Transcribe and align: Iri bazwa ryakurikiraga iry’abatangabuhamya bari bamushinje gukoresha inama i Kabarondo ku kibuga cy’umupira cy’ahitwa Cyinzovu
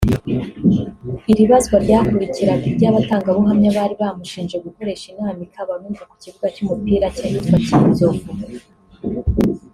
Iri 1.31 1.43
bazwa 1.51 1.75
ryakurikiraga 1.85 2.63
iry’abatangabuhamya 2.71 3.69
bari 3.77 3.95
bamushinje 4.01 4.55
gukoresha 4.65 5.05
inama 5.11 5.39
i 5.47 5.49
Kabarondo 5.53 6.01
ku 6.09 6.15
kibuga 6.21 6.47
cy’umupira 6.55 7.05
cy’ahitwa 7.15 7.55
Cyinzovu 7.67 8.27